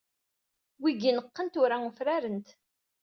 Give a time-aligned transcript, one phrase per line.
[0.81, 2.47] Wigi ineqqen tura ufraren-d.